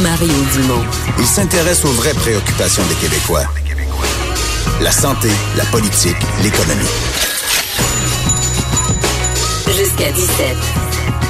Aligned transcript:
Mario 0.00 0.32
Dumont. 0.54 0.82
Il 1.18 1.26
s'intéresse 1.26 1.84
aux 1.84 1.92
vraies 1.92 2.14
préoccupations 2.14 2.82
des 2.86 2.94
Québécois. 2.94 3.44
La 4.80 4.90
santé, 4.90 5.28
la 5.56 5.64
politique, 5.66 6.16
l'économie. 6.42 6.88
Jusqu'à 9.66 10.10
17. 10.10 10.56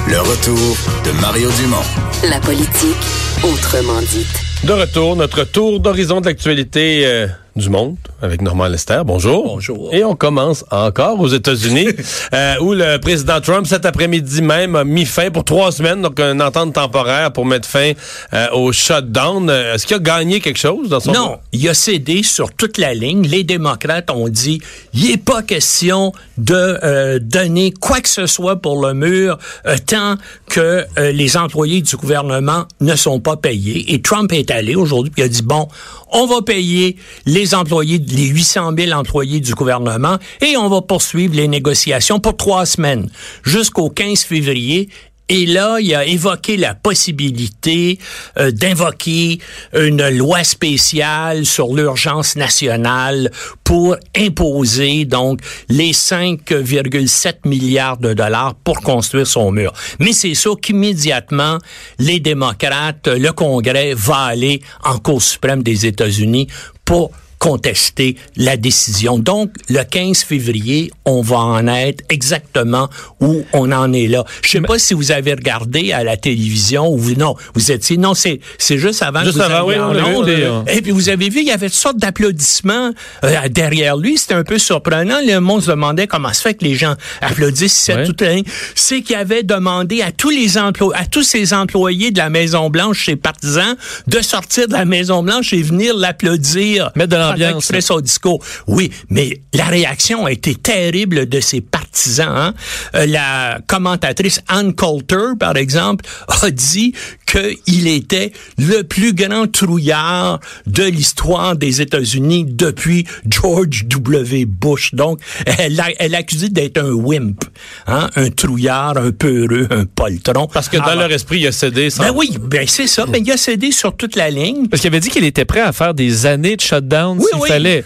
Le 0.07 0.19
retour 0.21 0.77
de 1.03 1.11
Mario 1.19 1.49
Dumont. 1.59 1.83
La 2.29 2.39
politique, 2.39 2.95
autrement 3.43 3.99
dite. 4.01 4.27
De 4.63 4.71
retour, 4.71 5.17
notre 5.17 5.43
tour 5.43 5.81
d'horizon 5.81 6.21
de 6.21 6.27
l'actualité 6.27 7.05
euh, 7.05 7.27
du 7.57 7.69
monde 7.69 7.97
avec 8.23 8.41
Normand 8.41 8.67
Lester. 8.67 9.01
Bonjour. 9.05 9.43
Bonjour. 9.43 9.93
Et 9.93 10.03
on 10.05 10.15
commence 10.15 10.63
encore 10.71 11.19
aux 11.19 11.27
États-Unis, 11.27 11.89
euh, 12.33 12.55
où 12.61 12.73
le 12.73 12.97
président 12.97 13.41
Trump, 13.41 13.67
cet 13.67 13.85
après-midi 13.85 14.41
même, 14.41 14.77
a 14.77 14.85
mis 14.85 15.05
fin 15.05 15.29
pour 15.29 15.43
trois 15.43 15.73
semaines, 15.73 16.01
donc 16.01 16.19
une 16.21 16.41
entente 16.41 16.73
temporaire 16.73 17.33
pour 17.33 17.45
mettre 17.45 17.67
fin 17.67 17.91
euh, 18.33 18.47
au 18.53 18.71
shutdown. 18.71 19.49
Euh, 19.49 19.75
Est-ce 19.75 19.85
qu'il 19.85 19.97
a 19.97 19.99
gagné 19.99 20.39
quelque 20.39 20.57
chose 20.57 20.87
dans 20.87 21.01
son... 21.01 21.11
Non, 21.11 21.37
il 21.51 21.67
a 21.67 21.73
cédé 21.73 22.23
sur 22.23 22.53
toute 22.53 22.77
la 22.77 22.93
ligne. 22.93 23.27
Les 23.27 23.43
démocrates 23.43 24.09
ont 24.09 24.29
dit, 24.29 24.61
il 24.93 25.09
n'est 25.09 25.17
pas 25.17 25.43
question 25.43 26.13
de 26.37 26.55
euh, 26.55 27.19
donner 27.19 27.73
quoi 27.73 27.99
que 27.99 28.09
ce 28.09 28.25
soit 28.25 28.55
pour 28.55 28.85
le 28.85 28.93
mur 28.93 29.37
tant 29.85 30.15
que 30.49 30.85
les 30.97 31.35
employés 31.35 31.81
du 31.81 31.97
gouvernement 31.97 32.65
ne 32.79 32.95
sont 32.95 33.19
pas 33.19 33.35
payés. 33.35 33.93
Et 33.93 34.01
Trump 34.01 34.31
est 34.31 34.49
allé 34.49 34.75
aujourd'hui 34.75 35.11
et 35.17 35.23
a 35.23 35.27
dit, 35.27 35.41
bon, 35.41 35.67
on 36.13 36.27
va 36.27 36.41
payer 36.41 36.95
les 37.25 37.55
employés, 37.55 37.99
les 38.13 38.27
800 38.27 38.71
000 38.77 38.91
employés 38.91 39.39
du 39.39 39.53
gouvernement 39.53 40.17
et 40.41 40.55
on 40.57 40.69
va 40.69 40.81
poursuivre 40.81 41.35
les 41.35 41.47
négociations 41.47 42.19
pour 42.19 42.37
trois 42.37 42.65
semaines 42.65 43.09
jusqu'au 43.43 43.89
15 43.89 44.23
février 44.23 44.89
et 45.29 45.45
là, 45.45 45.77
il 45.79 45.95
a 45.95 46.05
évoqué 46.05 46.57
la 46.57 46.75
possibilité 46.75 47.97
euh, 48.37 48.51
d'invoquer 48.51 49.39
une 49.73 50.09
loi 50.09 50.43
spéciale 50.43 51.45
sur 51.45 51.73
l'urgence 51.73 52.35
nationale 52.35 53.31
pour 53.63 53.95
imposer 54.17 55.05
donc 55.05 55.39
les 55.69 55.93
5,7 55.93 57.47
milliards 57.47 57.97
de 57.97 58.13
dollars 58.13 58.53
pour 58.63 58.81
construire 58.81 59.25
son 59.25 59.51
mur. 59.51 59.71
Mais 59.99 60.11
c'est 60.11 60.35
sûr 60.35 60.59
qu'immédiatement, 60.59 61.57
les 61.99 62.19
démocrates, 62.19 63.07
le 63.07 63.31
Congrès 63.31 63.93
va 63.95 64.17
aller 64.17 64.61
en 64.83 64.99
Cour 64.99 65.21
suprême 65.21 65.63
des 65.63 65.85
États-Unis 65.85 66.47
pour 66.83 67.11
contester 67.43 68.15
la 68.37 68.55
décision. 68.55 69.19
Donc, 69.19 69.51
le 69.67 69.83
15 69.83 70.23
février, 70.23 70.91
on 71.03 71.21
va 71.21 71.39
en 71.39 71.67
être 71.67 72.01
exactement 72.07 72.89
où 73.19 73.43
on 73.51 73.69
en 73.73 73.91
est 73.91 74.07
là. 74.07 74.23
Je 74.41 74.49
sais 74.49 74.61
pas 74.61 74.79
si 74.79 74.93
vous 74.93 75.11
avez 75.11 75.33
regardé 75.33 75.91
à 75.91 76.05
la 76.05 76.15
télévision 76.15 76.87
ou 76.87 76.97
vous, 76.97 77.15
non, 77.15 77.35
vous 77.53 77.69
étiez, 77.69 77.97
non, 77.97 78.13
c'est, 78.13 78.39
c'est 78.57 78.77
juste 78.77 79.03
avant 79.03 79.25
Juste 79.25 79.37
que 79.37 79.43
vous 79.43 79.51
avant, 79.51 79.67
oui, 79.67 79.77
en 79.77 79.91
vu 80.23 80.31
euh, 80.31 80.61
Et 80.69 80.81
puis, 80.81 80.91
vous 80.91 81.09
avez 81.09 81.27
vu, 81.27 81.41
il 81.41 81.47
y 81.47 81.51
avait 81.51 81.67
toutes 81.67 81.75
sortes 81.75 81.97
d'applaudissements 81.97 82.91
euh, 83.25 83.49
derrière 83.49 83.97
lui. 83.97 84.17
C'était 84.17 84.35
un 84.35 84.45
peu 84.45 84.57
surprenant. 84.57 85.17
Le 85.21 85.39
monde 85.39 85.63
se 85.63 85.71
demandait 85.71 86.07
comment 86.07 86.31
se 86.31 86.43
fait 86.43 86.53
que 86.53 86.63
les 86.63 86.75
gens 86.75 86.95
applaudissent 87.19 87.89
Ouais. 87.93 88.05
toute 88.05 88.21
la. 88.21 88.35
C'est 88.73 89.01
qu'il 89.01 89.17
avait 89.17 89.43
demandé 89.43 90.01
à 90.01 90.13
tous 90.13 90.29
les 90.29 90.57
emplois, 90.57 90.95
à 90.95 91.05
tous 91.05 91.23
ses 91.23 91.53
employés 91.53 92.11
de 92.11 92.19
la 92.19 92.29
Maison-Blanche, 92.29 93.05
ses 93.07 93.17
partisans, 93.17 93.75
de 94.07 94.21
sortir 94.21 94.69
de 94.69 94.73
la 94.73 94.85
Maison-Blanche 94.85 95.51
et 95.51 95.61
venir 95.61 95.93
l'applaudir. 95.97 96.89
Mettre 96.95 97.09
de 97.09 97.32
pendant 97.37 97.59
qu'il 97.59 97.81
son 97.81 97.99
discours. 97.99 98.43
Oui, 98.67 98.91
mais 99.09 99.41
la 99.53 99.65
réaction 99.65 100.25
a 100.25 100.31
été 100.31 100.55
terrible 100.55 101.27
de 101.27 101.39
ses 101.39 101.61
partisans. 101.61 102.27
hein. 102.29 102.53
Euh, 102.95 103.05
la 103.05 103.59
commentatrice 103.67 104.41
Ann 104.47 104.73
Coulter, 104.73 105.35
par 105.39 105.57
exemple, 105.57 106.05
a 106.41 106.49
dit 106.51 106.93
qu'il 107.25 107.87
était 107.87 108.31
le 108.57 108.83
plus 108.83 109.13
grand 109.13 109.51
trouillard 109.51 110.39
de 110.67 110.83
l'histoire 110.83 111.55
des 111.55 111.81
États-Unis 111.81 112.45
depuis 112.47 113.05
George 113.27 113.85
W. 113.87 114.45
Bush. 114.45 114.93
Donc, 114.93 115.19
elle 115.57 115.75
l'a 115.75 115.87
elle 115.99 116.15
accusé 116.15 116.49
d'être 116.49 116.77
un 116.77 116.91
wimp, 116.91 117.43
hein, 117.87 118.09
un 118.15 118.29
trouillard, 118.29 118.97
un 118.97 119.11
peureux, 119.11 119.67
un 119.71 119.85
poltron. 119.85 120.47
Parce 120.47 120.69
que 120.69 120.77
dans 120.77 120.83
Alors, 120.83 121.07
leur 121.07 121.11
esprit, 121.11 121.39
il 121.39 121.47
a 121.47 121.51
cédé 121.51 121.89
sans... 121.89 122.03
ben 122.03 122.11
oui, 122.15 122.37
ben 122.39 122.65
c'est 122.67 122.87
ça. 122.87 123.05
Ben 123.05 123.23
il 123.25 123.31
a 123.31 123.37
cédé 123.37 123.71
sur 123.71 123.95
toute 123.95 124.15
la 124.15 124.29
ligne. 124.29 124.67
Parce 124.67 124.81
qu'il 124.81 124.89
avait 124.89 124.99
dit 124.99 125.09
qu'il 125.09 125.23
était 125.23 125.45
prêt 125.45 125.61
à 125.61 125.71
faire 125.71 125.93
des 125.93 126.25
années 126.25 126.55
de 126.55 126.61
shutdown 126.61 127.19
Oui, 127.23 127.29
s'il 127.31 127.41
oui. 127.41 127.49
fallait. 127.49 127.83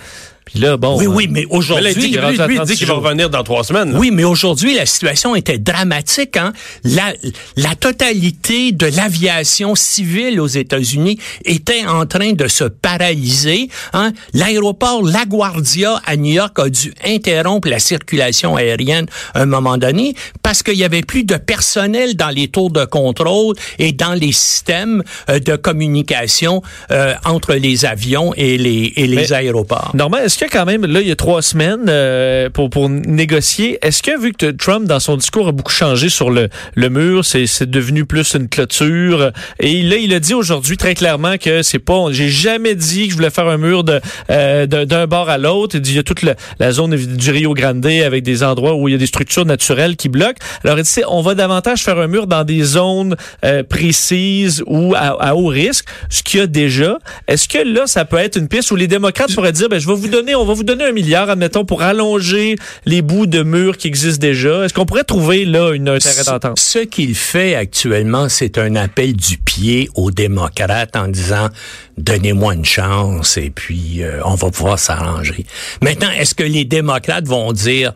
Puis 0.51 0.59
là, 0.59 0.77
bon. 0.77 0.97
Oui, 0.97 1.05
euh, 1.05 1.09
oui, 1.09 1.27
mais 1.29 1.45
aujourd'hui, 1.49 1.91
il 1.95 1.99
dit, 1.99 2.07
il 2.09 2.15
est 2.17 2.19
rendu 2.21 2.33
lui, 2.35 2.41
à 2.41 2.47
lui, 2.47 2.53
il 2.55 2.57
36 2.57 2.71
dit 2.73 2.77
qu'il 2.79 2.87
va 2.87 2.93
revenir 2.95 3.29
dans 3.29 3.43
trois 3.43 3.63
semaines. 3.63 3.91
là. 3.93 3.99
Oui, 3.99 4.11
mais 4.11 4.23
aujourd'hui, 4.23 4.75
la 4.75 4.85
situation 4.85 5.35
était 5.35 5.57
dramatique. 5.57 6.37
Hein? 6.37 6.53
La, 6.83 7.13
la 7.55 7.75
totalité 7.75 8.71
de 8.71 8.85
l'aviation 8.87 9.75
civile 9.75 10.39
aux 10.39 10.47
États-Unis 10.47 11.19
était 11.45 11.85
en 11.85 12.05
train 12.05 12.33
de 12.33 12.47
se 12.47 12.63
paralyser. 12.63 13.69
Hein? 13.93 14.13
L'aéroport 14.33 15.03
LaGuardia 15.03 16.01
à 16.05 16.15
New 16.15 16.33
York 16.33 16.57
a 16.59 16.69
dû 16.69 16.93
interrompre 17.05 17.67
la 17.67 17.79
circulation 17.79 18.55
aérienne 18.55 19.07
à 19.33 19.41
un 19.41 19.45
moment 19.45 19.77
donné 19.77 20.15
parce 20.43 20.63
qu'il 20.63 20.75
y 20.75 20.83
avait 20.83 21.01
plus 21.01 21.23
de 21.23 21.35
personnel 21.35 22.15
dans 22.15 22.29
les 22.29 22.47
tours 22.47 22.71
de 22.71 22.85
contrôle 22.85 23.55
et 23.79 23.91
dans 23.91 24.13
les 24.13 24.31
systèmes 24.31 25.03
euh, 25.29 25.39
de 25.39 25.55
communication 25.55 26.61
euh, 26.91 27.13
entre 27.25 27.53
les 27.55 27.85
avions 27.85 28.33
et 28.35 28.57
les, 28.57 28.93
et 28.95 29.07
les 29.07 29.15
Mais- 29.17 29.33
aéroports. 29.33 29.91
Normand, 29.93 30.17
est-ce 30.37 30.45
que 30.45 30.55
quand 30.55 30.65
même, 30.65 30.85
là, 30.85 31.01
il 31.01 31.07
y 31.07 31.11
a 31.11 31.15
trois 31.15 31.41
semaines 31.41 31.87
euh, 31.89 32.51
pour, 32.51 32.69
pour 32.69 32.89
négocier, 32.89 33.79
est-ce 33.81 34.03
que 34.03 34.19
vu 34.21 34.33
que 34.33 34.51
Trump, 34.51 34.85
dans 34.85 34.99
son 34.99 35.17
discours, 35.17 35.47
a 35.47 35.51
beaucoup 35.51 35.71
changé 35.71 36.09
sur 36.09 36.29
le, 36.29 36.49
le 36.75 36.89
mur, 36.89 37.25
c'est 37.25 37.63
devenu 37.63 38.05
plus 38.05 38.35
une 38.35 38.47
clôture, 38.47 39.31
et 39.59 39.81
là, 39.81 39.95
il 39.95 40.13
a 40.13 40.19
dit 40.19 40.35
aujourd'hui 40.35 40.77
très 40.77 40.93
clairement 40.93 41.39
que 41.39 41.63
c'est 41.63 41.79
pas, 41.79 42.11
j'ai 42.11 42.29
jamais 42.29 42.75
dit 42.75 43.05
que 43.05 43.13
je 43.13 43.15
voulais 43.15 43.31
faire 43.31 43.47
un 43.47 43.57
mur 43.57 43.83
euh, 44.29 44.67
d'un 44.67 44.85
d'un 44.85 45.07
bord 45.07 45.27
à 45.27 45.39
l'autre, 45.39 45.75
il 45.75 45.81
dit, 45.81 45.93
il 45.93 45.95
y 45.95 45.99
a 45.99 46.03
toute 46.03 46.21
la, 46.21 46.35
la 46.59 46.71
zone 46.71 46.95
du 46.95 47.31
Rio 47.31 47.55
Grande 47.55 47.83
avec 47.87 48.21
des 48.21 48.43
endroits 48.43 48.75
où 48.75 48.87
il 48.87 48.91
y 48.91 48.95
a 48.95 48.99
des 48.99 49.07
structures 49.07 49.45
naturelles 49.45 49.95
qui 49.95 50.07
bloquent. 50.07 50.39
Alors, 50.63 50.77
il 50.77 50.83
dit, 50.83 51.01
on 51.07 51.21
va 51.21 51.33
davantage 51.33 51.83
faire 51.83 51.97
un 51.97 52.07
mur 52.07 52.27
dans 52.27 52.43
des 52.43 52.61
zones 52.61 53.15
euh, 53.43 53.63
précises 53.63 54.63
ou 54.67 54.93
à, 54.93 55.19
à 55.19 55.33
haut 55.33 55.47
risque, 55.47 55.85
ce 56.11 56.21
qu'il 56.21 56.41
y 56.41 56.43
a 56.43 56.47
déjà. 56.47 56.99
Est-ce 57.27 57.47
que 57.47 57.57
là, 57.57 57.87
ça 57.87 58.05
peut 58.05 58.17
être 58.17 58.35
une 58.37 58.47
piste 58.47 58.69
où 58.69 58.75
les 58.75 58.87
démocrates 58.87 59.33
pourraient 59.33 59.51
dire, 59.51 59.67
ben, 59.69 59.79
je 59.79 59.87
vais 59.87 59.95
vous 59.95 60.07
donner, 60.07 60.26
on 60.35 60.45
va 60.45 60.53
vous 60.53 60.63
donner 60.63 60.85
un 60.85 60.91
milliard, 60.91 61.29
admettons, 61.29 61.65
pour 61.65 61.81
allonger 61.81 62.55
les 62.85 63.01
bouts 63.01 63.25
de 63.25 63.43
murs 63.43 63.77
qui 63.77 63.87
existent 63.87 64.21
déjà. 64.21 64.65
Est-ce 64.65 64.73
qu'on 64.73 64.85
pourrait 64.85 65.03
trouver 65.03 65.45
là 65.45 65.71
une 65.73 65.89
un 65.89 65.97
terrain 65.97 66.23
d'entente? 66.23 66.59
Ce 66.59 66.79
qu'il 66.79 67.15
fait 67.15 67.55
actuellement, 67.55 68.29
c'est 68.29 68.57
un 68.57 68.75
appel 68.75 69.15
du 69.15 69.37
pied 69.37 69.89
aux 69.95 70.11
démocrates 70.11 70.95
en 70.95 71.07
disant 71.07 71.49
donnez-moi 71.97 72.53
une 72.53 72.65
chance 72.65 73.37
et 73.37 73.49
puis 73.49 74.03
euh, 74.03 74.21
on 74.25 74.35
va 74.35 74.51
pouvoir 74.51 74.79
s'arranger. 74.79 75.45
Maintenant, 75.81 76.11
est-ce 76.11 76.35
que 76.35 76.43
les 76.43 76.65
démocrates 76.65 77.27
vont 77.27 77.51
dire 77.53 77.93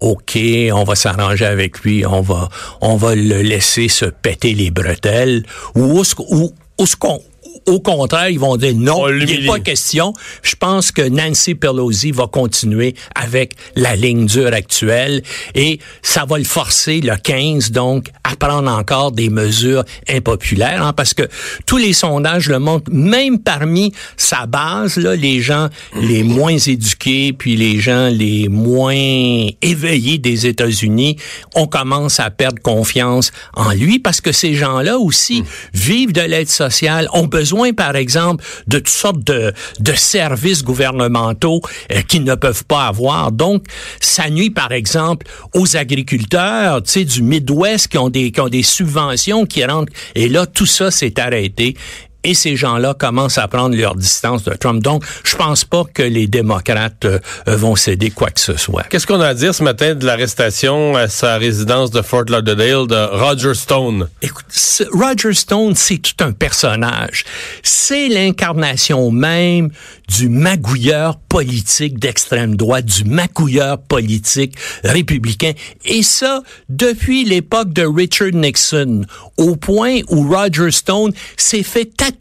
OK, 0.00 0.38
on 0.72 0.84
va 0.84 0.94
s'arranger 0.94 1.46
avec 1.46 1.80
lui, 1.80 2.04
on 2.04 2.20
va 2.20 2.48
on 2.80 2.96
va 2.96 3.14
le 3.14 3.42
laisser 3.42 3.88
se 3.88 4.06
péter 4.06 4.54
les 4.54 4.70
bretelles 4.70 5.44
ou 5.74 6.00
est-ce 6.00 6.14
ou, 6.18 6.52
est-ce 6.78 6.96
qu'on 6.96 7.20
au 7.66 7.80
contraire, 7.80 8.28
ils 8.28 8.38
vont 8.38 8.56
dire 8.56 8.74
non, 8.74 9.02
On 9.02 9.08
il 9.08 9.24
n'est 9.24 9.46
pas 9.46 9.60
question. 9.60 10.12
Je 10.42 10.54
pense 10.56 10.92
que 10.92 11.02
Nancy 11.02 11.54
Pelosi 11.54 12.10
va 12.10 12.26
continuer 12.26 12.94
avec 13.14 13.54
la 13.74 13.96
ligne 13.96 14.26
dure 14.26 14.52
actuelle 14.52 15.22
et 15.54 15.78
ça 16.02 16.24
va 16.24 16.38
le 16.38 16.44
forcer 16.44 17.00
le 17.00 17.16
15 17.16 17.70
donc 17.70 18.08
à 18.24 18.36
prendre 18.36 18.70
encore 18.70 19.12
des 19.12 19.28
mesures 19.28 19.84
impopulaires 20.08 20.84
hein, 20.84 20.92
parce 20.94 21.12
que 21.12 21.22
tous 21.66 21.76
les 21.76 21.92
sondages 21.92 22.48
le 22.48 22.58
montrent. 22.58 22.90
Même 22.90 23.38
parmi 23.38 23.92
sa 24.16 24.46
base 24.46 24.96
là 24.96 25.14
les 25.14 25.40
gens 25.40 25.68
les 25.94 26.22
moins 26.22 26.56
éduqués 26.56 27.32
puis 27.32 27.56
les 27.56 27.78
gens 27.80 28.08
les 28.08 28.48
moins 28.48 28.94
éveillés 29.62 30.18
des 30.18 30.46
États-Unis 30.46 31.16
on 31.54 31.66
commence 31.66 32.18
à 32.18 32.30
perdre 32.30 32.60
confiance 32.62 33.30
en 33.54 33.72
lui 33.72 33.98
parce 33.98 34.20
que 34.20 34.32
ces 34.32 34.54
gens-là 34.54 34.98
aussi 34.98 35.44
vivent 35.74 36.12
de 36.12 36.22
l'aide 36.22 36.48
sociale 36.48 37.08
ont 37.12 37.26
besoin 37.26 37.72
par 37.72 37.94
exemple 37.94 38.42
de 38.66 38.78
toutes 38.78 38.88
sortes 38.88 39.24
de, 39.24 39.52
de 39.80 39.92
services 39.92 40.64
gouvernementaux 40.64 41.60
euh, 41.92 42.00
qu'ils 42.02 42.24
ne 42.24 42.34
peuvent 42.34 42.64
pas 42.64 42.86
avoir. 42.86 43.32
Donc 43.32 43.64
ça 44.00 44.30
nuit 44.30 44.50
par 44.50 44.72
exemple 44.72 45.26
aux 45.54 45.76
agriculteurs 45.76 46.82
tu 46.82 46.90
sais 46.90 47.04
du 47.04 47.22
Midwest 47.22 47.88
qui 47.88 47.98
ont 47.98 48.13
des 48.14 48.30
qui 48.30 48.40
ont 48.40 48.48
des 48.48 48.62
subventions 48.62 49.44
qui 49.44 49.64
rentrent. 49.64 49.92
Et 50.14 50.28
là 50.28 50.46
tout 50.46 50.66
ça 50.66 50.90
s'est 50.90 51.20
arrêté 51.20 51.76
et 52.24 52.34
ces 52.34 52.56
gens-là 52.56 52.94
commencent 52.94 53.38
à 53.38 53.46
prendre 53.48 53.76
leur 53.76 53.94
distance 53.94 54.42
de 54.44 54.54
Trump. 54.54 54.82
Donc, 54.82 55.04
je 55.22 55.36
pense 55.36 55.64
pas 55.64 55.84
que 55.84 56.02
les 56.02 56.26
démocrates 56.26 57.04
euh, 57.04 57.18
vont 57.46 57.76
céder 57.76 58.10
quoi 58.10 58.30
que 58.30 58.40
ce 58.40 58.56
soit. 58.56 58.84
Qu'est-ce 58.84 59.06
qu'on 59.06 59.20
a 59.20 59.28
à 59.28 59.34
dire 59.34 59.54
ce 59.54 59.62
matin 59.62 59.94
de 59.94 60.04
l'arrestation 60.04 60.96
à 60.96 61.08
sa 61.08 61.36
résidence 61.36 61.90
de 61.90 62.02
Fort 62.02 62.24
Lauderdale 62.28 62.86
de 62.86 63.18
Roger 63.18 63.54
Stone? 63.54 64.08
Écoute, 64.22 64.46
Roger 64.92 65.34
Stone, 65.34 65.74
c'est 65.76 65.98
tout 65.98 66.24
un 66.24 66.32
personnage. 66.32 67.24
C'est 67.62 68.08
l'incarnation 68.08 69.10
même 69.10 69.70
du 70.08 70.28
magouilleur 70.28 71.16
politique 71.16 71.98
d'extrême 71.98 72.56
droite, 72.56 72.84
du 72.84 73.04
magouilleur 73.04 73.78
politique 73.78 74.56
républicain. 74.82 75.52
Et 75.84 76.02
ça, 76.02 76.42
depuis 76.68 77.24
l'époque 77.24 77.72
de 77.72 77.84
Richard 77.86 78.32
Nixon, 78.32 79.02
au 79.36 79.56
point 79.56 80.00
où 80.08 80.28
Roger 80.28 80.70
Stone 80.70 81.12
s'est 81.36 81.62
fait 81.62 81.86
tatouer 81.96 82.13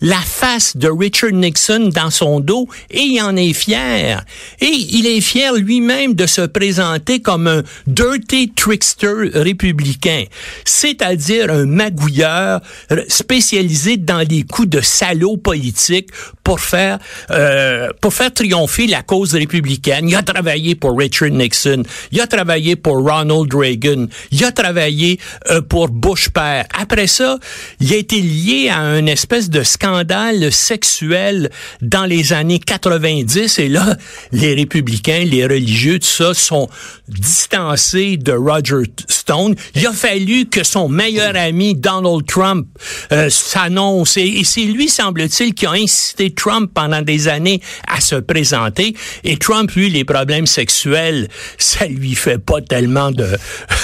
la 0.00 0.16
face 0.16 0.76
de 0.76 0.88
Richard 0.88 1.32
Nixon 1.32 1.90
dans 1.94 2.10
son 2.10 2.40
dos 2.40 2.66
et 2.90 3.00
il 3.00 3.22
en 3.22 3.36
est 3.36 3.52
fier. 3.52 4.24
Et 4.60 4.66
il 4.66 5.06
est 5.06 5.20
fier 5.20 5.54
lui-même 5.54 6.14
de 6.14 6.26
se 6.26 6.42
présenter 6.42 7.20
comme 7.20 7.46
un 7.46 7.62
dirty 7.86 8.52
trickster 8.54 9.30
républicain, 9.34 10.24
c'est-à-dire 10.64 11.50
un 11.50 11.66
magouilleur 11.66 12.60
spécialisé 13.08 13.96
dans 13.96 14.26
les 14.28 14.42
coups 14.42 14.68
de 14.68 14.80
salaud 14.80 15.36
politique 15.36 16.08
pour 16.42 16.60
faire 16.60 16.98
euh, 17.30 17.88
pour 18.00 18.14
faire 18.14 18.32
triompher 18.32 18.86
la 18.86 19.02
cause 19.02 19.34
républicaine. 19.34 20.08
Il 20.08 20.16
a 20.16 20.22
travaillé 20.22 20.74
pour 20.74 20.98
Richard 20.98 21.30
Nixon, 21.30 21.82
il 22.12 22.20
a 22.20 22.26
travaillé 22.26 22.76
pour 22.76 22.96
Ronald 22.96 23.52
Reagan, 23.54 24.06
il 24.32 24.44
a 24.44 24.52
travaillé 24.52 25.18
euh, 25.50 25.60
pour 25.60 25.88
Bush 25.88 26.30
père. 26.30 26.64
Après 26.78 27.06
ça, 27.06 27.38
il 27.80 27.92
a 27.92 27.96
été 27.96 28.20
lié 28.20 28.68
à 28.68 28.80
une 28.98 29.09
espèce 29.10 29.50
de 29.50 29.62
scandale 29.62 30.52
sexuel 30.52 31.50
dans 31.82 32.04
les 32.04 32.32
années 32.32 32.58
90 32.58 33.58
et 33.58 33.68
là, 33.68 33.96
les 34.32 34.54
républicains, 34.54 35.24
les 35.24 35.44
religieux, 35.44 35.98
tout 35.98 36.06
ça 36.06 36.34
sont 36.34 36.68
distancés 37.08 38.16
de 38.16 38.32
Roger 38.32 38.84
Stone. 39.08 39.54
Il 39.74 39.86
a 39.86 39.92
fallu 39.92 40.46
que 40.46 40.64
son 40.64 40.88
meilleur 40.88 41.36
ami 41.36 41.74
Donald 41.74 42.26
Trump 42.26 42.66
euh, 43.12 43.28
s'annonce 43.30 44.16
et, 44.16 44.42
c'est 44.44 44.62
lui, 44.62 44.88
semble-t-il, 44.88 45.54
qui 45.54 45.66
a 45.66 45.72
incité 45.72 46.30
Trump 46.30 46.70
pendant 46.72 47.02
des 47.02 47.28
années 47.28 47.60
à 47.86 48.00
se 48.00 48.16
présenter. 48.16 48.94
Et 49.24 49.36
Trump, 49.36 49.70
lui, 49.72 49.90
les 49.90 50.04
problèmes 50.04 50.46
sexuels, 50.46 51.28
ça 51.58 51.86
lui 51.86 52.14
fait 52.14 52.38
pas 52.38 52.60
tellement 52.60 53.10
de, 53.10 53.28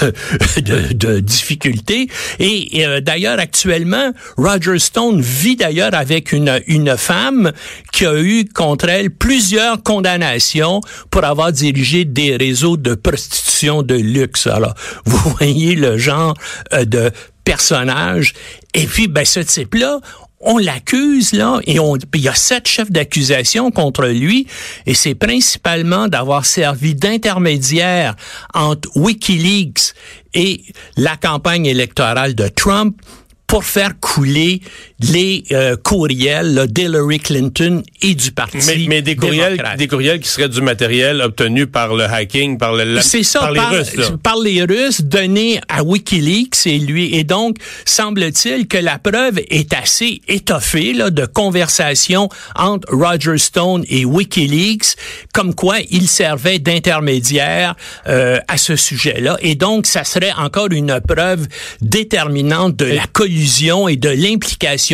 de, 0.61 1.19
difficultés. 1.19 2.07
Et, 2.39 2.85
euh, 2.85 3.01
d'ailleurs, 3.01 3.39
actuellement, 3.39 4.11
Roger 4.37 4.79
Stone 4.79 5.16
vit 5.21 5.55
d'ailleurs 5.55 5.93
avec 5.93 6.31
une, 6.31 6.61
une 6.67 6.97
femme 6.97 7.51
qui 7.91 8.05
a 8.05 8.19
eu 8.19 8.45
contre 8.45 8.89
elle 8.89 9.09
plusieurs 9.09 9.83
condamnations 9.83 10.81
pour 11.09 11.23
avoir 11.23 11.51
dirigé 11.51 12.05
des 12.05 12.35
réseaux 12.35 12.77
de 12.77 12.95
prostitution 12.95 13.83
de 13.83 13.95
luxe. 13.95 14.47
Alors, 14.47 14.73
vous 15.05 15.17
voyez 15.37 15.75
le 15.75 15.97
genre 15.97 16.33
euh, 16.73 16.85
de 16.85 17.11
personnage. 17.43 18.33
Et 18.73 18.85
puis, 18.85 19.07
ben, 19.07 19.25
ce 19.25 19.39
type-là, 19.39 20.01
on 20.39 20.57
l'accuse 20.57 21.33
là 21.33 21.59
et 21.65 21.79
on 21.79 21.95
il 22.13 22.21
y 22.21 22.27
a 22.27 22.35
sept 22.35 22.67
chefs 22.67 22.91
d'accusation 22.91 23.71
contre 23.71 24.05
lui 24.05 24.47
et 24.85 24.93
c'est 24.93 25.15
principalement 25.15 26.07
d'avoir 26.07 26.45
servi 26.45 26.93
d'intermédiaire 26.93 28.15
entre 28.53 28.89
WikiLeaks 28.95 29.93
et 30.33 30.63
la 30.95 31.17
campagne 31.17 31.65
électorale 31.65 32.35
de 32.35 32.47
Trump 32.47 33.01
pour 33.47 33.63
faire 33.63 33.99
couler 33.99 34.61
les 34.99 35.43
euh, 35.51 35.75
courriels 35.75 36.65
d'Hillary 36.67 37.19
Clinton 37.19 37.83
et 38.01 38.15
du 38.15 38.31
parti 38.31 38.57
mais, 38.65 38.85
mais 38.87 39.01
des 39.03 39.15
courriels 39.15 39.61
des 39.77 39.87
courriels 39.87 40.19
qui 40.19 40.27
seraient 40.27 40.49
du 40.49 40.61
matériel 40.61 41.21
obtenu 41.21 41.67
par 41.67 41.93
le 41.93 42.05
hacking 42.05 42.57
par 42.57 42.73
le 42.73 42.99
c'est 43.01 43.21
ça 43.21 43.41
par, 43.41 43.51
les 43.51 43.59
Russes 43.59 44.11
par 44.23 44.37
les 44.39 44.63
Russes 44.63 45.01
donnés 45.01 45.61
à 45.67 45.83
WikiLeaks 45.83 46.65
et 46.65 46.79
lui. 46.79 47.15
Et 47.15 47.23
donc 47.23 47.57
semble-t-il 47.85 48.67
que 48.67 48.77
la 48.77 48.97
preuve 48.97 49.39
est 49.49 49.73
assez 49.73 50.21
étoffée 50.27 50.93
là, 50.93 51.09
de 51.09 51.25
conversations 51.25 52.29
entre 52.55 52.91
Roger 52.91 53.37
Stone 53.37 53.83
et 53.89 54.05
WikiLeaks 54.05 54.95
comme 55.33 55.53
quoi 55.53 55.77
il 55.91 56.07
servait 56.07 56.59
d'intermédiaire 56.59 57.75
euh, 58.07 58.39
à 58.47 58.57
ce 58.57 58.75
sujet-là. 58.75 59.37
Et 59.41 59.55
donc 59.55 59.85
ça 59.85 60.03
serait 60.03 60.33
encore 60.37 60.71
une 60.71 60.99
preuve 61.07 61.47
déterminante 61.81 62.75
de 62.75 62.85
la 62.85 63.05
collusion 63.11 63.87
et 63.87 63.95
de 63.95 64.09
l'implication 64.09 64.86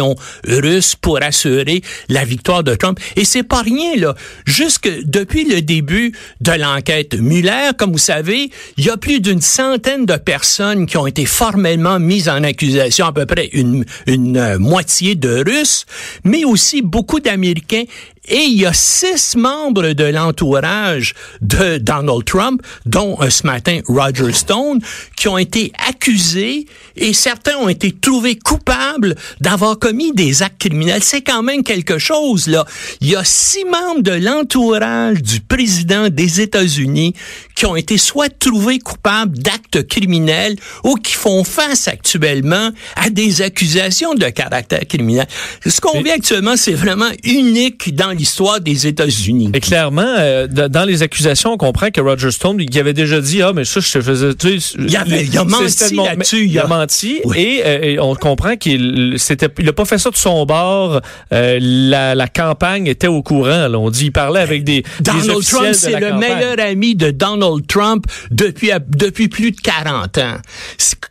russe 0.46 0.96
pour 0.96 1.22
assurer 1.22 1.82
la 2.10 2.26
victoire 2.26 2.64
de 2.64 2.76
Trump. 2.76 3.00
Et 3.16 3.26
c'est 3.26 3.44
pas 3.44 3.62
rien, 3.62 3.96
là. 3.98 4.16
Jusque 4.46 4.90
depuis 5.04 5.46
le 5.46 5.62
début 5.62 6.14
de 6.42 6.52
l'enquête 6.52 7.16
Mueller, 7.16 7.72
comme 7.78 7.92
vous 7.92 7.98
savez, 7.98 8.50
il 8.78 8.86
y 8.86 8.90
a 8.90 8.98
plus 8.98 9.20
d'une 9.20 9.42
centaine 9.42 10.06
de 10.06 10.16
personnes 10.16 10.86
qui 10.86 10.98
ont 10.98 11.08
été 11.08 11.26
formellement 11.26 12.00
mises 12.00 12.30
en 12.30 12.44
accusation, 12.44 13.06
à 13.06 13.14
peu 13.14 13.26
près 13.26 13.50
une, 13.54 13.86
une 14.08 14.38
euh, 14.38 14.60
moitié 14.60 15.16
de 15.16 15.44
Russes, 15.46 15.86
mais 16.24 16.46
aussi 16.46 16.82
beaucoup 16.82 17.20
d'Américains 17.20 17.84
et 18.28 18.44
il 18.44 18.60
y 18.60 18.66
a 18.66 18.74
six 18.74 19.36
membres 19.36 19.94
de 19.94 20.06
l'entourage 20.06 21.14
de 21.42 21.78
Donald 21.78 22.24
Trump, 22.26 22.62
dont 22.86 23.18
euh, 23.22 23.30
ce 23.30 23.46
matin 23.46 23.80
Roger 23.88 24.32
Stone, 24.32 24.80
qui 25.18 25.28
ont 25.28 25.38
été 25.38 25.72
accusés 25.88 26.66
et 26.96 27.14
certains 27.14 27.58
ont 27.58 27.70
été 27.70 27.92
trouvés 27.92 28.38
coupables 28.38 29.16
d'avoir 29.42 29.78
commis 29.78 30.14
des 30.14 30.42
actes 30.42 30.60
criminels. 30.60 31.04
C'est 31.04 31.22
quand 31.22 31.44
même 31.44 31.64
quelque 31.64 31.98
chose, 31.98 32.48
là. 32.48 32.66
Il 33.02 33.10
y 33.10 33.16
a 33.16 33.24
six 33.24 33.66
membres 33.66 34.02
de 34.02 34.12
l'entourage 34.12 35.22
du 35.22 35.42
président 35.42 36.10
des 36.10 36.42
États-Unis 36.42 37.14
qui 37.56 37.66
ont 37.66 37.76
été 37.76 37.98
soit 37.98 38.30
trouvés 38.30 38.80
coupables 38.80 39.38
d'actes 39.38 39.86
criminels 39.88 40.56
ou 40.84 40.96
qui 40.96 41.14
font 41.14 41.44
face 41.44 41.88
actuellement 41.88 42.70
à 42.96 43.10
des 43.10 43.42
accusations 43.42 44.16
de 44.16 44.30
caractère 44.30 44.88
criminel. 44.88 45.28
Ce 45.66 45.82
qu'on 45.82 46.02
vit 46.02 46.12
actuellement, 46.12 46.56
c'est 46.56 46.74
vraiment 46.74 47.12
unique 47.24 47.96
dans 47.96 48.13
l'histoire 48.14 48.62
des 48.62 48.88
États-Unis. 48.88 49.52
Et 49.54 49.60
clairement, 49.60 50.02
euh, 50.06 50.48
dans 50.48 50.86
les 50.86 51.04
accusations, 51.04 51.54
on 51.54 51.58
comprend 51.58 51.90
que 51.90 52.02
Roger 52.02 52.32
Stone, 52.32 52.58
il 52.60 52.80
avait 52.80 52.94
déjà 52.94 53.22
dit, 53.22 53.42
ah, 53.42 53.52
mais 53.54 53.66
ça, 53.66 53.80
je 53.80 53.92
te 53.92 54.02
faisais, 54.02 54.34
tu 54.36 54.60
sais, 54.60 54.76
il, 54.80 54.96
avait, 54.96 55.26
il 55.26 55.38
a 55.38 55.44
menti 55.44 55.96
là-dessus. 55.96 56.46
Il 56.46 56.60
a 56.60 56.68
menti 56.68 57.22
euh, 57.26 57.80
et, 57.82 58.00
on 58.00 58.16
comprend 58.16 58.56
qu'il 58.56 59.16
c'était, 59.18 59.50
il 59.60 59.70
a 59.70 59.74
pas 59.74 59.86
fait 59.86 59.98
ça 59.98 60.10
de 60.10 60.16
son 60.16 60.46
bord. 60.46 61.02
Euh, 61.34 61.60
la, 61.62 62.16
la, 62.16 62.28
campagne 62.28 62.88
était 62.88 63.08
au 63.08 63.22
courant. 63.22 63.68
Là. 63.68 63.78
On 63.78 63.90
dit, 63.90 64.06
il 64.06 64.12
parlait 64.12 64.42
avec 64.42 64.64
des, 64.64 64.84
Donald 65.02 65.44
Trump, 65.44 65.74
c'est 65.74 66.00
le 66.00 66.14
meilleur 66.14 66.60
ami 66.60 66.96
de 66.96 67.12
Donald 67.12 67.66
Trump 67.68 68.06
depuis 68.32 68.72
depuis 68.90 69.28
plus 69.28 69.52
de 69.52 69.62
40 69.62 70.18
ans. 70.18 70.38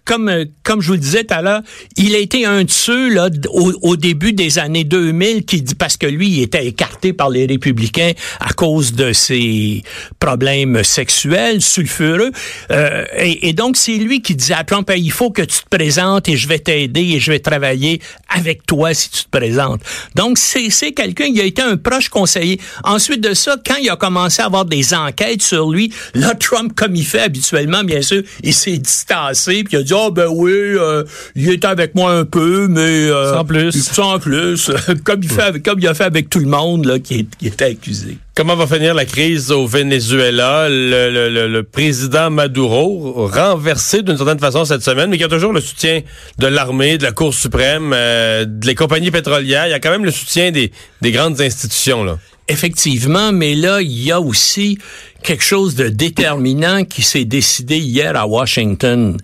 Comme 0.05 0.45
comme 0.63 0.81
je 0.81 0.89
vous 0.89 0.95
le 0.95 0.99
disais 0.99 1.25
tout 1.25 1.35
à 1.35 1.43
l'heure, 1.43 1.63
il 1.97 2.15
a 2.15 2.19
été 2.19 2.45
un 2.45 2.65
de 2.65 2.71
ceux 2.71 3.13
là 3.13 3.29
au, 3.51 3.73
au 3.83 3.97
début 3.97 4.33
des 4.33 4.59
années 4.59 4.85
2000 4.85 5.45
qui 5.45 5.63
dit 5.63 5.75
parce 5.75 5.97
que 5.97 6.07
lui 6.07 6.29
il 6.29 6.43
était 6.43 6.67
écarté 6.67 6.92
par 7.13 7.31
les 7.31 7.47
républicains 7.47 8.13
à 8.41 8.53
cause 8.53 8.93
de 8.93 9.13
ses 9.13 9.83
problèmes 10.19 10.85
sexuels 10.85 11.61
sulfureux. 11.61 12.31
Euh, 12.71 13.05
et, 13.19 13.49
et, 13.49 13.53
donc, 13.53 13.77
c'est 13.77 13.97
lui 13.97 14.23
qui 14.23 14.35
dit 14.35 14.53
à 14.53 14.65
Trump, 14.65 14.91
il 14.97 15.11
faut 15.11 15.31
que 15.31 15.43
tu 15.43 15.63
te 15.63 15.69
présentes 15.77 16.29
et 16.29 16.37
je 16.37 16.49
vais 16.49 16.59
t'aider 16.59 17.01
et 17.01 17.21
je 17.21 17.31
vais 17.31 17.39
travailler 17.39 18.01
avec 18.29 18.67
toi 18.67 18.95
si 18.95 19.11
tu 19.11 19.25
te 19.25 19.37
présentes. 19.37 19.81
Donc, 20.15 20.39
c'est 20.39 20.93
quelqu'un 20.93 21.33
qui 21.33 21.41
a 21.41 21.45
été 21.45 21.63
un 21.63 21.77
proche 21.77 22.09
conseiller. 22.09 22.61
Ensuite 22.85 23.21
de 23.21 23.35
ça, 23.35 23.57
quand 23.65 23.77
il 23.81 23.91
a 23.91 23.97
commencé 23.97 24.43
à 24.43 24.47
avoir 24.47 24.65
des 24.65 24.95
enquêtes 24.95 25.43
sur 25.43 25.71
lui, 25.71 25.93
là, 26.15 26.35
Trump, 26.35 26.73
comme 26.75 26.95
il 26.97 27.05
fait 27.05 27.21
habituellement, 27.21 27.85
bien 27.85 28.03
sûr, 28.03 28.23
il 28.43 28.55
s'est 28.55 28.79
distancé, 28.79 29.65
puis 29.65 29.77
il 29.77 29.79
a 29.79 29.83
dit, 29.83 29.93
oh 29.95 30.11
ben 30.11 30.29
oui, 30.29 30.53
euh, 30.53 31.05
il 31.35 31.51
est 31.51 31.65
avec 31.65 31.95
moi 31.95 32.13
un 32.13 32.25
peu, 32.25 32.69
mais... 32.69 32.81
Euh, 32.81 33.35
sans 33.35 33.45
plus. 33.45 33.73
Sans 33.73 34.19
plus, 34.19 34.71
comme, 35.05 35.23
il 35.23 35.29
fait, 35.29 35.63
comme 35.63 35.79
il 35.79 35.89
a 35.89 35.95
fait 35.95 36.05
avec 36.05 36.29
tout 36.29 36.41
le 36.41 36.47
monde, 36.47 36.82
qui, 37.03 37.27
était 37.43 37.65
accusé. 37.65 38.19
Comment 38.35 38.57
va 38.57 38.67
finir 38.67 38.95
la 38.95 39.05
crise 39.05 39.51
au 39.51 39.67
Venezuela? 39.67 40.69
Le, 40.69 41.61
président 41.63 42.31
Maduro, 42.31 43.29
renversé 43.29 44.03
d'une 44.03 44.17
certaine 44.17 44.39
façon 44.39 44.65
cette 44.65 44.83
semaine, 44.83 45.11
mais 45.11 45.19
qui 45.19 45.25
a 45.25 45.29
toujours 45.29 45.53
le 45.53 45.61
soutien 45.61 46.01
de 46.39 46.47
l'armée, 46.47 46.99
de 46.99 47.05
la 47.05 47.13
Cour 47.13 47.35
suprême, 47.35 47.93
euh, 47.95 48.45
des 48.47 48.75
compagnies 48.75 49.11
pétrolières. 49.11 49.67
Il 49.67 49.71
y 49.71 49.75
a 49.75 49.81
quand 49.81 49.91
même 49.91 50.05
le 50.05 50.11
soutien 50.11 50.51
des, 50.51 50.73
des 51.01 51.13
grandes 51.13 51.41
institutions. 51.41 52.05
Là. 52.05 52.19
Effectivement, 52.49 53.33
mais 53.33 53.55
là, 53.55 53.81
il 53.81 54.03
y 54.03 54.11
a 54.11 54.21
aussi 54.21 54.79
quelque 55.23 55.45
chose 55.45 55.75
de 55.77 55.89
déterminant 55.89 56.85
qui 56.85 57.03
s'est 57.03 57.25
décidé 57.25 57.79
hier 57.79 58.17
à 58.17 58.27
Washington. 58.27 59.17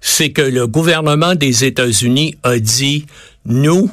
C'est 0.00 0.30
que 0.30 0.42
le 0.42 0.66
gouvernement 0.66 1.34
des 1.34 1.64
États-Unis 1.64 2.34
a 2.42 2.58
dit, 2.58 3.06
nous, 3.44 3.90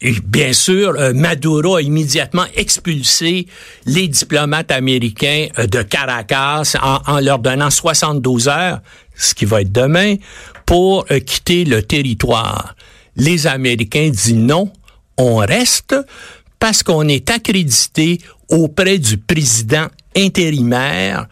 bien 0.00 0.52
sûr, 0.52 0.94
euh, 0.98 1.12
Maduro 1.12 1.76
a 1.76 1.82
immédiatement 1.82 2.46
expulsé 2.54 3.46
les 3.86 4.08
diplomates 4.08 4.70
américains 4.70 5.48
euh, 5.58 5.66
de 5.66 5.82
Caracas 5.82 6.74
en, 6.82 7.20
leur 7.20 7.38
donnant 7.38 7.70
72 7.70 8.48
heures, 8.48 8.80
ce 9.14 9.34
qui 9.34 9.44
va 9.44 9.60
être 9.60 9.72
demain, 9.72 10.16
pour 10.64 11.04
euh, 11.10 11.20
quitter 11.20 11.64
le 11.64 11.82
territoire. 11.82 12.74
Les 13.16 13.46
Américains 13.46 14.08
disent 14.08 14.34
non, 14.34 14.72
on 15.18 15.36
reste 15.36 15.94
parce 16.58 16.82
qu'on 16.82 17.06
est 17.08 17.30
accrédité 17.30 18.18
auprès 18.48 18.98
du 18.98 19.18
président 19.18 19.86
intérimaire, 20.16 21.26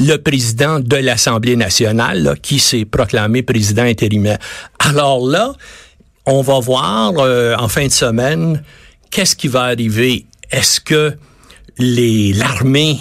le 0.00 0.16
président 0.16 0.80
de 0.80 0.96
l'Assemblée 0.96 1.56
nationale, 1.56 2.36
qui 2.42 2.58
s'est 2.58 2.84
proclamé 2.84 3.42
président 3.42 3.84
intérimaire. 3.84 4.38
Alors 4.80 5.24
là, 5.26 5.52
on 6.26 6.42
va 6.42 6.60
voir 6.60 7.14
euh, 7.18 7.54
en 7.58 7.68
fin 7.68 7.86
de 7.86 7.92
semaine 7.92 8.62
qu'est-ce 9.10 9.36
qui 9.36 9.48
va 9.48 9.62
arriver? 9.62 10.26
Est-ce 10.50 10.80
que 10.80 11.14
les 11.78 12.32
l'armée 12.32 12.98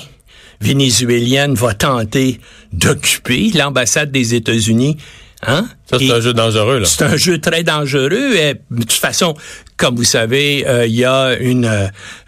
vénézuélienne 0.59 1.55
va 1.55 1.73
tenter 1.73 2.39
d'occuper 2.71 3.51
l'ambassade 3.53 4.11
des 4.11 4.35
États-Unis 4.35 4.97
Hein? 5.43 5.67
Ça, 5.89 5.97
c'est 5.97 6.11
un 6.11 6.19
jeu 6.19 6.33
dangereux, 6.33 6.79
là. 6.79 6.85
c'est 6.85 7.03
un 7.03 7.17
jeu 7.17 7.39
très 7.39 7.63
dangereux. 7.63 8.35
Et, 8.35 8.53
de 8.69 8.81
toute 8.81 8.91
façon, 8.91 9.35
comme 9.81 9.95
vous 9.95 10.03
savez, 10.03 10.63
euh, 10.67 10.85
il 10.85 10.93
y 10.95 11.05
a 11.05 11.35
une, 11.39 11.65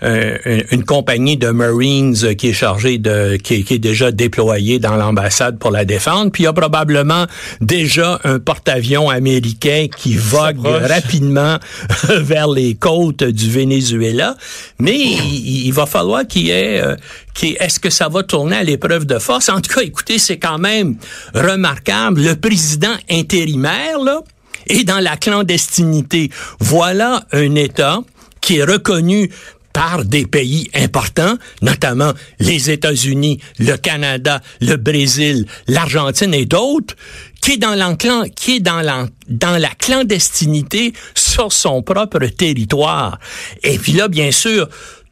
euh, 0.03 0.37
une 0.45 0.63
une 0.71 0.83
compagnie 0.83 1.37
de 1.37 1.49
Marines 1.49 2.15
euh, 2.23 2.33
qui 2.33 2.49
est 2.49 2.53
chargée 2.53 2.97
de 2.97 3.37
qui, 3.37 3.53
est- 3.55 3.63
qui 3.63 3.75
est 3.75 3.79
déjà 3.91 4.11
déployée 4.11 4.79
dans 4.79 4.95
l'ambassade 4.95 5.59
pour 5.59 5.69
la 5.71 5.85
défendre. 5.85 6.31
Puis 6.31 6.43
il 6.43 6.45
y 6.45 6.49
a 6.49 6.53
probablement 6.53 7.25
déjà 7.61 8.19
un 8.23 8.39
porte-avions 8.39 9.09
américain 9.09 9.85
qui 9.95 10.15
vogue 10.15 10.65
rapidement 10.65 11.57
vers 12.09 12.47
les 12.49 12.73
côtes 12.75 13.23
du 13.23 13.49
Venezuela. 13.51 14.35
Mais 14.79 14.97
il, 14.99 15.67
il 15.67 15.73
va 15.73 15.85
falloir 15.85 16.25
qu'il 16.27 16.47
y 16.47 16.51
ait 16.51 16.81
euh, 16.81 16.95
qu'il 17.35 17.49
y 17.49 17.51
ait- 17.53 17.57
est-ce 17.63 17.79
que 17.79 17.89
ça 17.91 18.09
va 18.09 18.23
tourner 18.23 18.55
à 18.57 18.63
l'épreuve 18.63 19.05
de 19.05 19.19
force? 19.19 19.49
En 19.49 19.61
tout 19.61 19.71
cas, 19.73 19.81
écoutez, 19.81 20.17
c'est 20.17 20.37
quand 20.39 20.57
même 20.57 20.95
remarquable. 21.35 22.21
Le 22.21 22.35
président 22.35 22.95
intérimaire, 23.11 23.99
là, 24.03 24.21
est 24.67 24.83
dans 24.83 24.99
la 24.99 25.17
clandestinité. 25.17 26.29
Voilà 26.59 27.25
un 27.31 27.55
État 27.55 27.99
qui 28.41 28.57
est 28.57 28.63
reconnu 28.63 29.29
par 29.73 30.05
des 30.05 30.27
pays 30.27 30.69
importants, 30.75 31.35
notamment 31.61 32.13
les 32.39 32.69
États-Unis, 32.69 33.39
le 33.57 33.75
Canada, 33.75 34.39
le 34.61 34.75
Brésil, 34.75 35.45
l'Argentine 35.67 36.33
et 36.33 36.45
d'autres, 36.45 36.95
qui 37.41 37.53
est 37.53 37.57
dans 37.57 37.97
qui 38.35 38.57
est 38.57 38.59
dans 38.59 38.81
la, 38.81 39.07
dans 39.27 39.57
la 39.57 39.69
clandestinité 39.69 40.93
sur 41.15 41.51
son 41.51 41.81
propre 41.81 42.25
territoire. 42.27 43.19
Et 43.63 43.79
puis 43.79 43.93
là, 43.93 44.07
bien 44.07 44.31
sûr, 44.31 44.69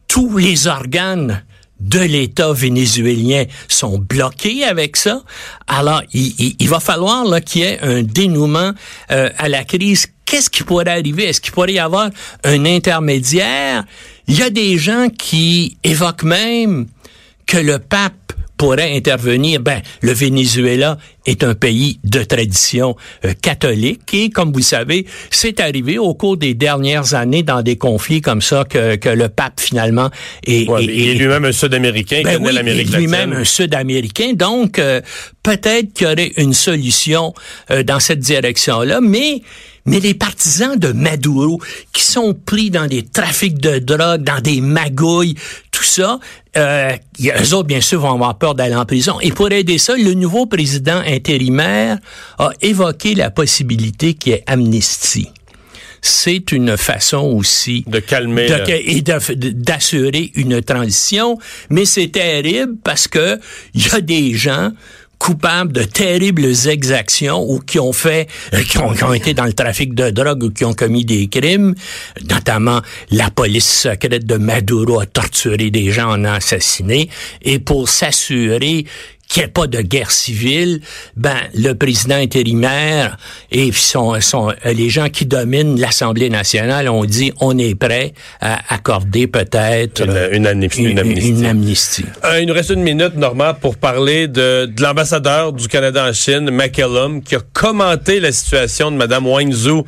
tous 0.08 0.38
les 0.38 0.68
organes 0.68 1.44
de 1.82 2.00
l'État 2.00 2.54
vénézuélien 2.54 3.46
sont 3.68 3.98
bloqués 3.98 4.64
avec 4.64 4.96
ça. 4.96 5.24
Alors, 5.68 6.02
il, 6.14 6.70
va 6.70 6.80
falloir 6.80 7.26
qu'il 7.44 7.62
y 7.62 7.66
ait 7.66 7.80
un 7.82 8.04
dénouement 8.04 8.72
euh, 9.12 9.30
à 9.38 9.50
la 9.50 9.64
crise. 9.64 10.08
Qu'est-ce 10.26 10.50
qui 10.50 10.64
pourrait 10.64 10.90
arriver? 10.90 11.26
Est-ce 11.26 11.42
qu'il 11.42 11.52
pourrait 11.52 11.74
y 11.74 11.80
avoir 11.80 12.10
un 12.44 12.66
intermédiaire? 12.66 13.84
Il 14.28 14.38
y 14.38 14.44
a 14.44 14.50
des 14.50 14.78
gens 14.78 15.10
qui 15.10 15.78
évoquent 15.84 16.24
même 16.24 16.86
que 17.48 17.58
le 17.58 17.80
pape 17.80 18.34
pourrait 18.58 18.96
intervenir. 18.96 19.60
Ben, 19.60 19.82
le 20.02 20.14
Venezuela 20.14 20.98
est 21.26 21.44
un 21.44 21.54
pays 21.56 22.00
de 22.04 22.24
tradition 22.24 22.96
euh, 23.26 23.34
catholique. 23.42 24.02
Et, 24.14 24.30
comme 24.30 24.52
vous 24.52 24.62
savez, 24.62 25.06
c'est 25.30 25.60
arrivé 25.60 25.98
au 25.98 26.14
cours 26.14 26.38
des 26.38 26.54
dernières 26.54 27.14
années 27.14 27.44
dans 27.44 27.62
des 27.62 27.78
conflits 27.78 28.22
comme 28.22 28.42
ça 28.42 28.64
que, 28.68 28.96
que 28.96 29.10
le 29.10 29.30
pape 29.30 29.60
finalement 29.60 30.10
est, 30.46 30.68
Ouais, 30.70 30.84
est- 30.86 31.12
est 31.12 31.14
lui-même 31.16 31.46
un 31.46 31.52
Sud-Américain, 31.52 32.18
il 32.20 32.24
ben 32.24 32.34
connaît 32.38 32.48
oui, 32.50 32.54
l'Amérique 32.56 32.88
il 32.90 32.96
est 32.96 32.98
lui-même 33.00 33.34
un 33.34 33.44
Sud-Américain, 33.44 34.34
donc 34.36 34.80
euh, 34.80 35.02
peut-être 35.44 35.94
qu'il 35.94 36.08
y 36.08 36.12
aurait 36.12 36.32
une 36.38 36.54
solution 36.54 37.34
euh, 37.70 37.84
dans 37.84 38.00
cette 38.00 38.20
direction-là, 38.20 39.00
mais 39.02 39.42
mais 39.88 40.00
les 40.00 40.14
partisans 40.14 40.78
de 40.78 40.90
Maduro 40.92 41.60
qui 41.92 42.04
sont 42.04 42.36
pris 42.36 42.70
dans 42.70 42.86
des 42.86 43.02
trafics 43.02 43.58
de 43.60 43.80
drogue, 43.80 44.22
dans 44.24 44.40
des 44.40 44.62
magouilles, 44.62 45.34
tout 45.72 45.84
ça, 45.84 46.20
euh, 46.56 46.92
eux 47.20 47.54
autres, 47.56 47.68
bien 47.68 47.82
sûr, 47.82 48.00
vont 48.00 48.14
avoir 48.14 48.38
peur 48.38 48.54
d'aller 48.54 48.76
en 48.76 48.86
prison. 48.86 49.20
Et 49.22 49.32
pour 49.32 49.52
aider 49.52 49.80
ça, 49.80 49.96
le 49.98 50.14
nouveau 50.14 50.46
président 50.46 51.02
intérimaire 51.12 51.98
a 52.40 52.52
évoqué 52.62 53.16
la 53.16 53.30
possibilité 53.32 54.14
qu'il 54.16 54.34
y 54.34 54.36
ait 54.36 54.44
amnistie. 54.48 55.30
C'est 56.04 56.52
une 56.52 56.78
façon 56.78 57.20
aussi 57.38 57.84
De 57.88 58.00
calmer. 58.00 58.48
de- 58.48 58.72
et 58.72 59.02
d'assurer 59.54 60.32
une 60.36 60.62
transition, 60.62 61.38
mais 61.70 61.86
c'est 61.86 62.08
terrible 62.08 62.74
parce 62.84 63.08
que 63.08 63.40
il 63.76 63.86
y 63.86 63.90
a 63.92 64.02
des 64.02 64.34
gens 64.34 64.72
coupables 65.20 65.72
de 65.72 65.84
terribles 65.84 66.48
exactions 66.68 67.48
ou 67.48 67.60
qui 67.60 67.78
ont 67.80 67.94
fait, 67.94 68.28
euh, 68.56 68.64
qui 68.64 68.80
ont, 68.80 68.92
qui 68.96 69.04
ont 69.04 69.14
été 69.14 69.36
dans 69.36 69.46
le 69.46 69.54
trafic 69.54 69.94
de 69.94 70.10
drogue 70.10 70.42
ou 70.46 70.50
qui 70.50 70.66
ont 70.66 70.74
commis 70.74 71.06
des 71.06 71.28
crimes, 71.28 71.76
notamment 72.28 72.82
la 73.12 73.30
police 73.30 73.82
secrète 73.82 74.26
de 74.26 74.38
Maduro 74.38 75.00
a 75.00 75.06
torturé 75.06 75.70
des 75.70 75.92
gens, 75.92 76.10
en 76.10 76.24
a 76.26 76.34
assassiné, 76.34 77.08
et 77.44 77.60
pour 77.60 77.88
s'assurer 77.88 78.86
qu'il 79.32 79.42
n'y 79.44 79.46
ait 79.48 79.52
pas 79.52 79.68
de 79.68 79.82
guerre 79.82 80.12
civile, 80.12 80.82
ben 81.16 81.38
le 81.56 81.74
président 81.74 82.16
intérimaire 82.16 83.18
et 83.52 83.72
son, 83.72 84.20
son, 84.20 84.50
euh, 84.50 84.74
les 84.74 84.90
gens 84.90 85.08
qui 85.10 85.26
dominent 85.26 85.80
l'Assemblée 85.80 86.30
nationale 86.30 86.90
ont 86.90 87.06
dit 87.06 87.32
on 87.40 87.58
est 87.58 87.76
prêt 87.76 88.14
à 88.42 88.60
accorder 88.74 89.28
peut-être 89.28 90.04
Une- 90.04 90.10
euh, 90.12 90.30
une 90.34 90.48
amnistie- 90.48 90.84
une 90.84 91.00
amnistie. 91.00 91.30
une 91.30 91.46
amnistie. 91.46 92.06
Euh, 92.26 92.40
il 92.42 92.48
nous 92.48 92.54
reste 92.54 92.72
une 92.72 92.84
minute, 92.84 93.16
Normand, 93.16 93.54
pour 93.54 93.78
parler 93.78 94.28
de, 94.28 94.66
de 94.66 94.82
l'ambassadeur 94.84 95.54
du 95.54 95.68
Canada 95.68 96.08
en 96.10 96.14
Chine, 96.14 96.50
McCallum, 96.52 97.22
qui 97.24 97.36
a 97.36 97.40
commenté 97.54 98.20
la 98.20 98.32
situation 98.32 98.92
de 98.92 98.98
Mme 98.98 99.28
Wang 99.28 99.52
Zhu 99.54 99.82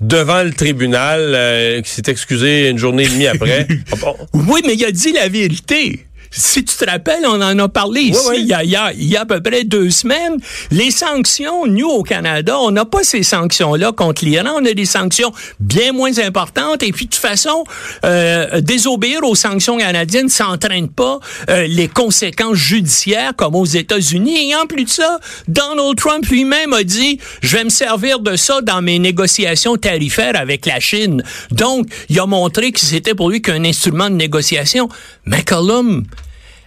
devant 0.00 0.42
le 0.42 0.52
tribunal, 0.52 1.20
euh, 1.34 1.82
qui 1.82 1.90
s'est 1.90 2.02
excusé 2.08 2.68
une 2.68 2.78
journée 2.78 3.04
et 3.04 3.08
demie 3.08 3.26
après. 3.26 3.66
Bon? 4.00 4.14
Oui, 4.34 4.60
mais 4.66 4.74
il 4.74 4.84
a 4.84 4.90
dit 4.92 5.12
la 5.12 5.28
vérité. 5.28 6.06
Si 6.36 6.64
tu 6.64 6.76
te 6.76 6.84
rappelles, 6.84 7.24
on 7.26 7.40
en 7.40 7.56
a 7.58 7.68
parlé 7.68 8.00
ici 8.02 8.20
oui. 8.28 8.38
Il, 8.40 8.46
y 8.46 8.52
a, 8.54 8.64
il, 8.64 8.70
y 8.70 8.76
a, 8.76 8.92
il 8.92 9.04
y 9.04 9.16
a 9.16 9.20
à 9.20 9.24
peu 9.24 9.40
près 9.40 9.62
deux 9.62 9.90
semaines. 9.90 10.36
Les 10.70 10.90
sanctions, 10.90 11.66
nous, 11.66 11.86
au 11.88 12.02
Canada, 12.02 12.58
on 12.58 12.72
n'a 12.72 12.84
pas 12.84 13.04
ces 13.04 13.22
sanctions-là 13.22 13.92
contre 13.92 14.24
l'Iran. 14.24 14.50
On 14.56 14.64
a 14.64 14.72
des 14.72 14.84
sanctions 14.84 15.32
bien 15.60 15.92
moins 15.92 16.18
importantes. 16.18 16.82
Et 16.82 16.90
puis, 16.90 17.06
de 17.06 17.10
toute 17.10 17.20
façon, 17.20 17.64
euh, 18.04 18.60
désobéir 18.60 19.22
aux 19.22 19.36
sanctions 19.36 19.78
canadiennes 19.78 20.28
s'entraîne 20.28 20.88
pas 20.88 21.20
euh, 21.50 21.66
les 21.68 21.86
conséquences 21.88 22.56
judiciaires 22.56 23.34
comme 23.36 23.54
aux 23.54 23.64
États-Unis. 23.64 24.50
Et 24.50 24.56
en 24.56 24.66
plus 24.66 24.84
de 24.84 24.90
ça, 24.90 25.20
Donald 25.46 25.96
Trump 25.96 26.26
lui-même 26.26 26.72
a 26.72 26.82
dit, 26.82 27.20
je 27.42 27.56
vais 27.56 27.64
me 27.64 27.70
servir 27.70 28.18
de 28.18 28.34
ça 28.34 28.60
dans 28.60 28.82
mes 28.82 28.98
négociations 28.98 29.76
tarifaires 29.76 30.36
avec 30.36 30.66
la 30.66 30.80
Chine. 30.80 31.22
Donc, 31.52 31.86
il 32.08 32.18
a 32.18 32.26
montré 32.26 32.72
que 32.72 32.80
c'était 32.80 33.14
pour 33.14 33.30
lui 33.30 33.40
qu'un 33.40 33.64
instrument 33.64 34.10
de 34.10 34.16
négociation. 34.16 34.88
McCollum 35.26 36.04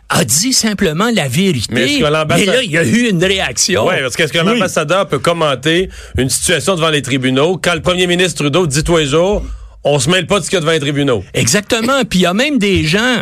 a 0.09 0.23
dit 0.23 0.53
simplement 0.53 1.09
la 1.13 1.27
vérité. 1.27 1.67
Mais 1.73 1.99
Mais 2.29 2.45
là, 2.45 2.63
il 2.63 2.71
y 2.71 2.77
a 2.77 2.83
eu 2.83 3.09
une 3.09 3.23
réaction. 3.23 3.85
Oui, 3.87 3.95
parce 4.01 4.15
qu'est-ce 4.15 4.31
qu'un 4.31 4.47
Oui. 4.47 4.55
ambassadeur 4.55 5.07
peut 5.07 5.19
commenter 5.19 5.89
une 6.17 6.29
situation 6.29 6.75
devant 6.75 6.89
les 6.89 7.01
tribunaux 7.01 7.59
quand 7.61 7.73
le 7.73 7.81
premier 7.81 8.07
ministre 8.07 8.43
Trudeau 8.43 8.67
dit 8.67 8.83
tous 8.83 8.97
les 8.97 9.05
jours 9.05 9.43
on 9.83 9.99
se 9.99 10.09
mêle 10.09 10.27
pas 10.27 10.39
de 10.39 10.43
ce 10.45 10.49
qu'il 10.49 10.57
y 10.57 10.59
a 10.59 10.61
devant 10.61 10.71
les 10.73 10.79
tribunaux? 10.79 11.23
Exactement. 11.33 12.03
Puis 12.03 12.19
il 12.19 12.21
y 12.23 12.25
a 12.25 12.33
même 12.33 12.57
des 12.57 12.83
gens 12.83 13.21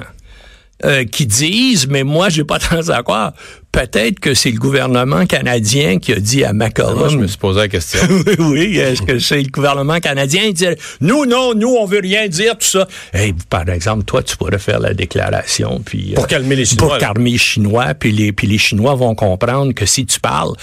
euh, 0.83 1.05
qui 1.05 1.25
disent, 1.25 1.87
mais 1.87 2.03
moi, 2.03 2.29
j'ai 2.29 2.43
pas 2.43 2.59
tendance 2.59 2.89
à 2.89 3.03
croire, 3.03 3.33
peut-être 3.75 4.20
que 4.22 4.34
c'est 4.34 4.51
le 4.51 4.58
gouvernement 4.58 5.25
canadien 5.25 6.00
qui 6.00 6.13
a 6.13 6.20
dit 6.20 6.44
à 6.46 6.53
Moi, 6.53 6.70
je 6.75 6.82
McCollum. 6.82 7.22
me 7.22 7.27
suis 7.27 7.38
posé 7.38 7.60
la 7.60 7.67
question. 7.67 8.00
oui, 8.10 8.36
oui, 8.39 8.77
est-ce 8.77 9.01
que 9.01 9.20
c'est 9.20 9.41
le 9.41 9.50
gouvernement 9.50 10.00
canadien? 10.00 10.44
Qui 10.44 10.53
dit 10.53 10.67
nous, 11.01 11.25
non, 11.25 11.53
nous, 11.53 11.75
on 11.75 11.86
veut 11.86 12.00
rien 12.00 12.27
dire, 12.27 12.58
tout 12.58 12.65
ça. 12.65 12.88
Hey, 13.13 13.34
par 13.50 13.67
exemple, 13.70 14.05
toi, 14.05 14.24
tu 14.24 14.38
pourrais 14.38 14.60
faire 14.60 14.79
la 14.79 14.94
déclaration, 14.94 15.82
puis 15.86 16.13
Pour 16.15 16.24
euh, 16.24 16.27
calmer 16.27 16.55
les 16.55 16.65
Chinois, 16.65 16.88
pour 16.88 16.98
calmer 16.98 17.32
les 17.32 17.38
Chinois, 17.38 17.94
puis 17.94 18.12
les, 18.12 18.32
puis 18.32 18.48
les 18.48 18.58
Chinois 18.58 18.96
vont 18.96 19.13
comprendre 19.13 19.74
que 19.74 19.86
si 19.86 20.05
tu 20.05 20.20
parles, 20.22 20.53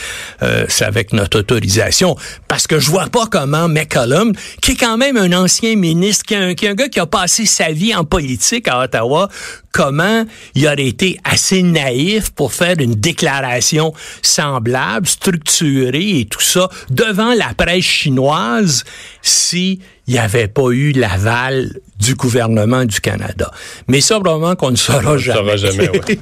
euh, 0.43 0.65
c'est 0.69 0.85
avec 0.85 1.13
notre 1.13 1.41
autorisation. 1.41 2.17
Parce 2.49 2.67
que 2.67 2.79
je 2.79 2.91
vois 2.91 3.09
pas 3.09 3.27
comment 3.31 3.69
McCollum, 3.69 4.33
qui 4.63 4.73
est 4.73 4.77
quand 4.77 4.97
même 4.97 5.19
un 5.19 5.33
ancien 5.33 5.77
ministre, 5.77 6.25
qui 6.25 6.35
est 6.35 6.39
un, 6.39 6.55
qui 6.55 6.65
est 6.65 6.71
un 6.71 6.75
gars 6.75 6.89
qui 6.89 7.01
a 7.01 7.07
passé 7.07 7.45
sa 7.45 7.73
vie 7.73 7.95
en 7.95 8.05
politique 8.05 8.69
à 8.69 8.81
Ottawa, 8.81 9.29
comment 9.73 10.25
il 10.55 10.67
aurait 10.67 10.87
été 10.87 11.19
assez 11.25 11.63
naïf 11.63 12.31
pour 12.31 12.53
faire 12.53 12.77
une 12.79 12.95
déclaration 13.03 13.93
semblable, 14.23 15.07
structurée 15.07 16.21
et 16.21 16.25
tout 16.27 16.41
ça 16.41 16.69
devant 16.91 17.35
la 17.35 17.53
presse 17.55 17.85
chinoise 17.85 18.85
si 19.21 19.81
il 20.09 20.15
n'y 20.15 20.19
avait 20.19 20.49
pas 20.49 20.71
eu 20.71 20.93
l'aval 20.93 21.79
du 22.01 22.15
gouvernement 22.17 22.85
du 22.85 23.01
Canada. 23.01 23.51
Mais 23.87 24.01
ça, 24.01 24.19
probablement 24.19 24.57
qu'on 24.57 24.73
ne 24.73 24.77
saura 24.77 25.03
Ça 25.13 25.17
jamais. 25.19 25.43
va 25.43 25.57
jamais, 25.57 25.89
ouais. 25.91 26.01
Peut-être 26.01 26.21